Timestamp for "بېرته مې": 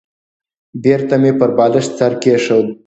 0.83-1.31